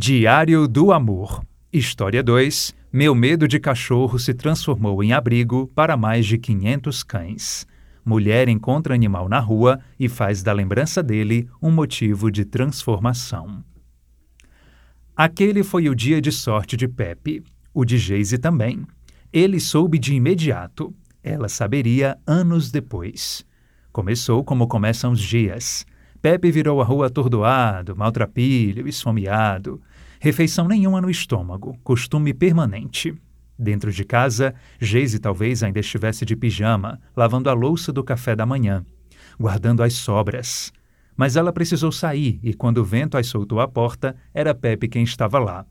Diário 0.00 0.68
do 0.68 0.92
Amor. 0.92 1.44
História 1.72 2.22
2. 2.22 2.72
Meu 2.92 3.16
medo 3.16 3.48
de 3.48 3.58
cachorro 3.58 4.16
se 4.16 4.32
transformou 4.32 5.02
em 5.02 5.12
abrigo 5.12 5.66
para 5.74 5.96
mais 5.96 6.24
de 6.24 6.38
500 6.38 7.02
cães. 7.02 7.66
Mulher 8.04 8.48
encontra 8.48 8.94
animal 8.94 9.28
na 9.28 9.40
rua 9.40 9.80
e 9.98 10.08
faz 10.08 10.40
da 10.40 10.52
lembrança 10.52 11.02
dele 11.02 11.48
um 11.60 11.72
motivo 11.72 12.30
de 12.30 12.44
transformação. 12.44 13.64
Aquele 15.16 15.64
foi 15.64 15.88
o 15.88 15.96
dia 15.96 16.20
de 16.20 16.30
sorte 16.30 16.76
de 16.76 16.86
Pepe, 16.86 17.42
o 17.74 17.84
de 17.84 17.98
Geise 17.98 18.38
também. 18.38 18.86
Ele 19.32 19.58
soube 19.58 19.98
de 19.98 20.14
imediato. 20.14 20.94
Ela 21.24 21.48
saberia 21.48 22.16
anos 22.24 22.70
depois. 22.70 23.44
Começou 23.90 24.44
como 24.44 24.68
começam 24.68 25.10
os 25.10 25.20
dias 25.20 25.84
Pepe 26.20 26.50
virou 26.50 26.80
a 26.80 26.84
rua 26.84 27.06
atordoado, 27.06 27.94
maltrapilho, 27.94 28.88
esfomeado. 28.88 29.80
Refeição 30.20 30.66
nenhuma 30.66 31.00
no 31.00 31.08
estômago, 31.08 31.78
costume 31.84 32.34
permanente. 32.34 33.14
Dentro 33.56 33.92
de 33.92 34.04
casa, 34.04 34.52
Geise 34.80 35.20
talvez 35.20 35.62
ainda 35.62 35.78
estivesse 35.78 36.24
de 36.24 36.34
pijama, 36.34 37.00
lavando 37.16 37.48
a 37.48 37.52
louça 37.52 37.92
do 37.92 38.02
café 38.02 38.34
da 38.34 38.44
manhã, 38.44 38.84
guardando 39.38 39.82
as 39.82 39.94
sobras. 39.94 40.72
Mas 41.16 41.36
ela 41.36 41.52
precisou 41.52 41.92
sair 41.92 42.40
e, 42.42 42.52
quando 42.52 42.78
o 42.78 42.84
vento 42.84 43.16
as 43.16 43.26
soltou 43.28 43.60
a 43.60 43.68
porta, 43.68 44.16
era 44.34 44.54
Pepe 44.54 44.88
quem 44.88 45.04
estava 45.04 45.38
lá. 45.38 45.64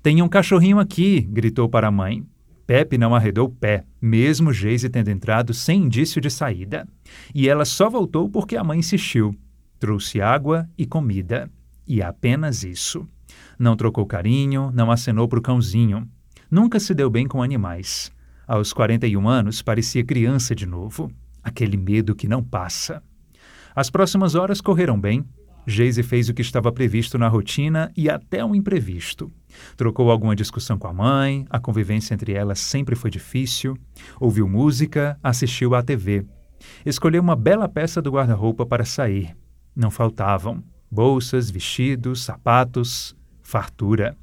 Tem 0.00 0.22
um 0.22 0.28
cachorrinho 0.28 0.78
aqui, 0.78 1.20
gritou 1.20 1.68
para 1.68 1.88
a 1.88 1.92
mãe. 1.92 2.24
Pepe 2.66 2.96
não 2.96 3.14
arredou 3.14 3.46
o 3.46 3.50
pé, 3.50 3.84
mesmo 4.00 4.52
Geise 4.52 4.88
tendo 4.88 5.10
entrado 5.10 5.52
sem 5.52 5.82
indício 5.82 6.20
de 6.20 6.30
saída. 6.30 6.86
E 7.34 7.48
ela 7.48 7.64
só 7.64 7.90
voltou 7.90 8.28
porque 8.28 8.56
a 8.56 8.64
mãe 8.64 8.78
insistiu. 8.78 9.36
Trouxe 9.82 10.20
água 10.20 10.70
e 10.78 10.86
comida, 10.86 11.50
e 11.88 12.00
apenas 12.00 12.62
isso. 12.62 13.04
Não 13.58 13.74
trocou 13.74 14.06
carinho, 14.06 14.70
não 14.72 14.92
acenou 14.92 15.26
para 15.26 15.40
o 15.40 15.42
cãozinho. 15.42 16.08
Nunca 16.48 16.78
se 16.78 16.94
deu 16.94 17.10
bem 17.10 17.26
com 17.26 17.42
animais. 17.42 18.12
Aos 18.46 18.72
41 18.72 19.28
anos, 19.28 19.60
parecia 19.60 20.04
criança 20.04 20.54
de 20.54 20.66
novo. 20.66 21.10
Aquele 21.42 21.76
medo 21.76 22.14
que 22.14 22.28
não 22.28 22.44
passa. 22.44 23.02
As 23.74 23.90
próximas 23.90 24.36
horas 24.36 24.60
correram 24.60 25.00
bem. 25.00 25.24
Geise 25.66 26.04
fez 26.04 26.28
o 26.28 26.34
que 26.34 26.42
estava 26.42 26.70
previsto 26.70 27.18
na 27.18 27.26
rotina 27.26 27.90
e 27.96 28.08
até 28.08 28.44
um 28.44 28.54
imprevisto. 28.54 29.32
Trocou 29.76 30.12
alguma 30.12 30.36
discussão 30.36 30.78
com 30.78 30.86
a 30.86 30.92
mãe, 30.92 31.44
a 31.50 31.58
convivência 31.58 32.14
entre 32.14 32.34
elas 32.34 32.60
sempre 32.60 32.94
foi 32.94 33.10
difícil. 33.10 33.76
Ouviu 34.20 34.48
música, 34.48 35.18
assistiu 35.20 35.74
à 35.74 35.82
TV. 35.82 36.24
Escolheu 36.86 37.20
uma 37.20 37.34
bela 37.34 37.68
peça 37.68 38.00
do 38.00 38.12
guarda-roupa 38.12 38.64
para 38.64 38.84
sair. 38.84 39.41
Não 39.74 39.90
faltavam 39.90 40.62
bolsas, 40.92 41.50
vestidos, 41.50 42.22
sapatos, 42.22 43.16
fartura. 43.42 44.14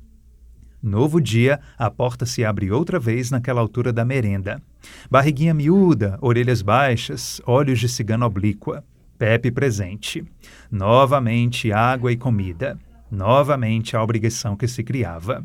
Novo 0.82 1.20
dia, 1.20 1.60
a 1.78 1.90
porta 1.90 2.28
se 2.28 2.46
abre 2.46 2.72
outra 2.72 3.00
vez 3.00 3.32
naquela 3.32 3.60
altura 3.60 3.92
da 3.92 4.06
merenda. 4.06 4.62
Barriguinha 5.10 5.54
miúda, 5.54 6.20
orelhas 6.22 6.62
baixas, 6.62 7.42
olhos 7.46 7.80
de 7.80 7.90
cigano 7.90 8.26
oblíqua. 8.26 8.84
Pepe 9.18 9.52
presente. 9.52 10.24
Novamente 10.72 11.74
água 11.74 12.12
e 12.12 12.18
comida. 12.18 12.78
Novamente 13.12 13.98
a 13.98 14.04
obrigação 14.04 14.56
que 14.56 14.68
se 14.68 14.84
criava. 14.84 15.44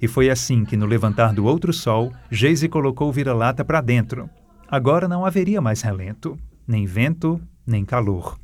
E 0.00 0.08
foi 0.08 0.30
assim 0.30 0.64
que, 0.64 0.76
no 0.76 0.86
levantar 0.86 1.34
do 1.34 1.44
outro 1.44 1.72
sol, 1.72 2.12
Geise 2.30 2.68
colocou 2.68 3.10
o 3.10 3.12
vira-lata 3.12 3.64
para 3.64 3.80
dentro. 3.82 4.28
Agora 4.66 5.06
não 5.06 5.24
haveria 5.24 5.60
mais 5.60 5.82
relento, 5.82 6.36
nem 6.66 6.86
vento, 6.86 7.40
nem 7.66 7.84
calor. 7.84 8.41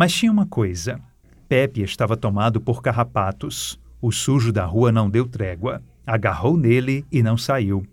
Mas 0.00 0.14
tinha 0.14 0.32
uma 0.32 0.46
coisa: 0.46 0.98
Pepe 1.46 1.82
estava 1.82 2.16
tomado 2.16 2.58
por 2.58 2.80
carrapatos. 2.80 3.78
O 4.00 4.10
sujo 4.10 4.50
da 4.50 4.64
rua 4.64 4.90
não 4.90 5.10
deu 5.10 5.28
trégua. 5.28 5.82
Agarrou 6.06 6.56
nele 6.56 7.04
e 7.12 7.22
não 7.22 7.36
saiu. 7.36 7.86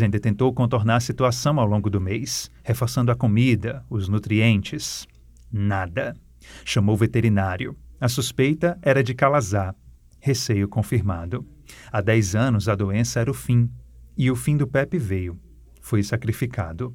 Ainda 0.00 0.20
tentou 0.20 0.54
contornar 0.54 0.94
a 0.94 1.00
situação 1.00 1.58
ao 1.58 1.66
longo 1.66 1.90
do 1.90 2.00
mês, 2.00 2.48
reforçando 2.62 3.10
a 3.10 3.16
comida, 3.16 3.84
os 3.90 4.08
nutrientes. 4.08 5.04
Nada. 5.52 6.14
Chamou 6.64 6.94
o 6.94 6.98
veterinário. 6.98 7.76
A 8.00 8.08
suspeita 8.08 8.78
era 8.80 9.02
de 9.02 9.12
calazar. 9.12 9.74
Receio 10.20 10.68
confirmado. 10.68 11.44
Há 11.90 12.00
dez 12.00 12.36
anos 12.36 12.68
a 12.68 12.76
doença 12.76 13.18
era 13.18 13.32
o 13.32 13.34
fim. 13.34 13.68
E 14.16 14.30
o 14.30 14.36
fim 14.36 14.56
do 14.56 14.68
Pepe 14.68 14.96
veio. 14.96 15.36
Foi 15.80 16.04
sacrificado. 16.04 16.94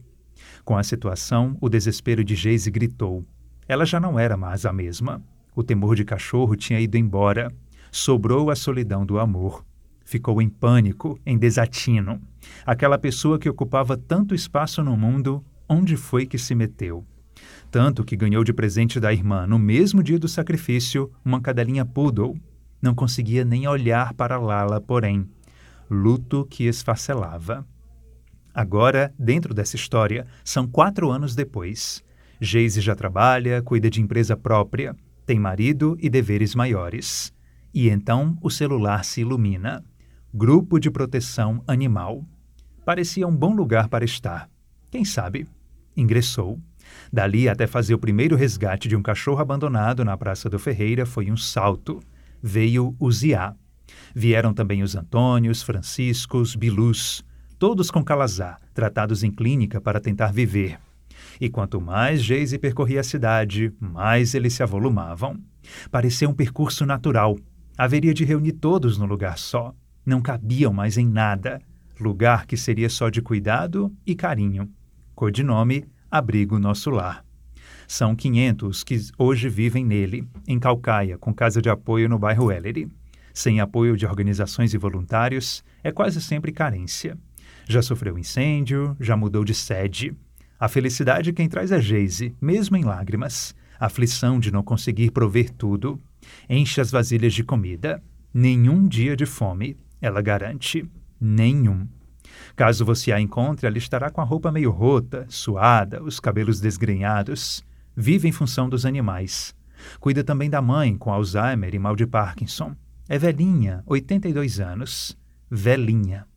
Com 0.64 0.78
a 0.78 0.84
situação, 0.84 1.58
o 1.60 1.68
desespero 1.68 2.24
de 2.24 2.34
Geise 2.34 2.72
gritou: 2.72 3.26
ela 3.72 3.86
já 3.86 4.02
não 4.02 4.20
era 4.20 4.36
mais 4.36 4.66
a 4.66 4.74
mesma. 4.74 5.24
O 5.56 5.64
temor 5.64 5.96
de 5.96 6.04
cachorro 6.04 6.58
tinha 6.58 6.78
ido 6.78 6.98
embora. 6.98 7.50
Sobrou 7.90 8.52
a 8.52 8.56
solidão 8.56 9.06
do 9.06 9.18
amor. 9.18 9.66
Ficou 10.04 10.42
em 10.42 10.50
pânico, 10.50 11.18
em 11.26 11.38
desatino. 11.38 12.22
Aquela 12.66 12.98
pessoa 12.98 13.40
que 13.40 13.50
ocupava 13.50 13.96
tanto 13.96 14.36
espaço 14.36 14.84
no 14.84 14.98
mundo, 14.98 15.42
onde 15.70 15.96
foi 15.96 16.26
que 16.26 16.38
se 16.38 16.54
meteu? 16.54 17.06
Tanto 17.72 18.04
que 18.04 18.18
ganhou 18.18 18.44
de 18.44 18.52
presente 18.52 19.00
da 19.00 19.14
irmã, 19.14 19.48
no 19.48 19.58
mesmo 19.58 20.04
dia 20.04 20.20
do 20.20 20.28
sacrifício, 20.28 21.10
uma 21.24 21.40
cadelinha 21.40 21.86
poodle. 21.86 22.38
Não 22.82 22.94
conseguia 22.94 23.46
nem 23.46 23.70
olhar 23.70 24.14
para 24.16 24.38
Lala, 24.38 24.82
porém. 24.82 25.26
Luto 25.90 26.46
que 26.46 26.66
esfacelava. 26.66 27.66
Agora, 28.54 29.14
dentro 29.18 29.54
dessa 29.54 29.78
história, 29.78 30.28
são 30.44 30.68
quatro 30.68 31.10
anos 31.10 31.36
depois. 31.36 32.04
Geise 32.44 32.82
já 32.82 32.96
trabalha, 32.96 33.62
cuida 33.62 33.88
de 33.88 34.02
empresa 34.02 34.36
própria, 34.36 34.96
tem 35.28 35.40
marido 35.40 35.96
e 36.02 36.10
deveres 36.10 36.56
maiores. 36.56 37.32
E 37.72 37.88
então 37.88 38.36
o 38.42 38.50
celular 38.50 39.06
se 39.06 39.22
ilumina. 39.22 39.86
Grupo 40.34 40.80
de 40.80 40.90
Proteção 40.90 41.64
Animal. 41.68 42.26
Parecia 42.84 43.28
um 43.28 43.36
bom 43.36 43.54
lugar 43.54 43.90
para 43.90 44.04
estar. 44.04 44.50
Quem 44.90 45.06
sabe? 45.06 45.48
Ingressou. 45.96 46.60
Dali 47.14 47.48
até 47.48 47.68
fazer 47.68 47.94
o 47.94 48.00
primeiro 48.00 48.36
resgate 48.36 48.88
de 48.90 48.96
um 48.96 49.04
cachorro 49.04 49.40
abandonado 49.40 50.04
na 50.04 50.18
Praça 50.18 50.50
do 50.50 50.58
Ferreira 50.58 51.06
foi 51.06 51.30
um 51.30 51.38
salto. 51.38 52.02
Veio 52.42 52.96
o 53.00 53.12
Ziá. 53.12 53.56
Vieram 54.16 54.52
também 54.52 54.82
os 54.82 54.96
Antônios, 54.96 55.62
Franciscos, 55.62 56.56
Bilus, 56.56 57.24
todos 57.60 57.92
com 57.92 58.04
calazar, 58.04 58.60
tratados 58.74 59.24
em 59.24 59.30
clínica 59.30 59.80
para 59.80 60.00
tentar 60.00 60.34
viver. 60.34 60.80
E 61.40 61.50
quanto 61.50 61.82
mais 61.82 62.24
Geise 62.24 62.58
percorria 62.58 63.00
a 63.00 63.04
cidade, 63.04 63.74
mais 63.80 64.34
eles 64.34 64.54
se 64.54 64.64
avolumavam. 64.64 65.40
Parecia 65.90 66.30
um 66.30 66.34
percurso 66.34 66.86
natural. 66.86 67.38
Haveria 67.78 68.14
de 68.14 68.26
reunir 68.26 68.54
todos 68.54 68.98
no 68.98 69.06
lugar 69.06 69.38
só. 69.38 69.74
Não 70.06 70.22
cabiam 70.22 70.74
mais 70.74 70.98
em 70.98 71.08
nada. 71.08 71.62
Lugar 72.00 72.46
que 72.46 72.58
seria 72.58 72.90
só 72.90 73.10
de 73.10 73.22
cuidado 73.22 73.92
e 74.06 74.16
carinho. 74.16 74.70
Codinome 75.14 75.86
Abrigo 76.10 76.60
Nosso 76.60 76.90
Lar. 76.90 77.24
São 77.88 78.16
500 78.16 78.84
que 78.84 78.98
hoje 79.18 79.50
vivem 79.50 79.86
nele, 79.86 80.28
em 80.48 80.58
Calcaia, 80.58 81.18
com 81.18 81.34
casa 81.34 81.62
de 81.62 81.70
apoio 81.70 82.08
no 82.08 82.18
bairro 82.18 82.52
Ellery. 82.52 82.90
Sem 83.34 83.60
apoio 83.60 83.96
de 83.96 84.06
organizações 84.06 84.74
e 84.74 84.78
voluntários, 84.78 85.64
é 85.84 85.92
quase 85.92 86.22
sempre 86.22 86.52
carência. 86.52 87.18
Já 87.68 87.82
sofreu 87.82 88.18
incêndio, 88.18 88.96
já 89.00 89.16
mudou 89.16 89.44
de 89.44 89.54
sede. 89.54 90.16
A 90.62 90.68
felicidade 90.68 91.34
quem 91.34 91.50
traz 91.50 91.72
é 91.72 91.82
Geise, 91.82 92.36
mesmo 92.40 92.78
em 92.78 92.84
lágrimas. 92.84 93.56
A 93.80 93.88
aflição 93.88 94.40
de 94.40 94.52
não 94.52 94.62
conseguir 94.62 95.10
prover 95.10 95.50
tudo. 95.50 96.00
Enche 96.48 96.80
as 96.80 96.92
vasilhas 96.92 97.34
de 97.34 97.44
comida. 97.44 98.00
Nenhum 98.32 98.88
dia 98.88 99.16
de 99.16 99.26
fome, 99.26 99.76
ela 100.00 100.22
garante. 100.22 100.88
Nenhum. 101.20 101.88
Caso 102.56 102.86
você 102.86 103.12
a 103.12 103.20
encontre, 103.20 103.66
ela 103.66 103.80
estará 103.80 104.12
com 104.12 104.22
a 104.22 104.24
roupa 104.24 104.52
meio 104.52 104.70
rota, 104.70 105.26
suada, 105.30 106.04
os 106.04 106.20
cabelos 106.20 106.60
desgrenhados. 106.60 107.66
Vive 107.98 108.28
em 108.28 108.32
função 108.32 108.70
dos 108.70 108.86
animais. 108.86 109.56
Cuida 110.00 110.24
também 110.24 110.48
da 110.48 110.62
mãe, 110.62 110.96
com 110.96 111.12
Alzheimer 111.12 111.74
e 111.74 111.80
mal 111.80 111.96
de 111.96 112.06
Parkinson. 112.06 112.76
É 113.10 113.18
velhinha, 113.18 113.82
82 113.88 114.60
anos. 114.60 115.18
Velhinha. 115.50 116.28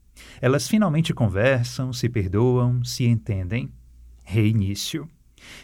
Elas 0.41 0.67
finalmente 0.67 1.13
conversam, 1.13 1.93
se 1.93 2.09
perdoam, 2.09 2.83
se 2.83 3.05
entendem 3.05 3.71
reinício. 4.25 5.09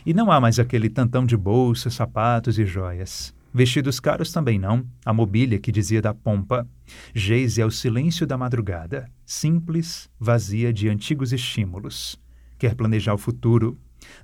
E 0.04 0.14
não 0.14 0.30
há 0.30 0.40
mais 0.40 0.58
aquele 0.58 0.88
tantão 0.88 1.24
de 1.24 1.36
bolsas, 1.36 1.94
sapatos 1.94 2.58
e 2.58 2.64
joias. 2.64 3.34
Vestidos 3.52 3.98
caros 3.98 4.30
também 4.30 4.58
não, 4.58 4.86
a 5.04 5.12
mobília 5.12 5.58
que 5.58 5.72
dizia 5.72 6.00
da 6.00 6.14
pompa. 6.14 6.68
Geise 7.12 7.60
é 7.60 7.66
o 7.66 7.70
silêncio 7.70 8.26
da 8.26 8.38
madrugada, 8.38 9.10
simples, 9.26 10.08
vazia 10.20 10.72
de 10.72 10.88
antigos 10.88 11.32
estímulos. 11.32 12.20
Quer 12.58 12.74
planejar 12.74 13.14
o 13.14 13.18
futuro. 13.18 13.76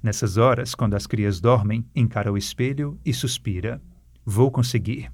Nessas 0.03 0.37
horas, 0.37 0.75
quando 0.75 0.95
as 0.95 1.07
crias 1.07 1.41
dormem, 1.41 1.85
encara 1.95 2.33
o 2.33 2.39
espelho 2.39 2.99
e 3.05 3.13
suspira. 3.13 3.83
Vou 4.25 4.51
conseguir. 4.51 5.11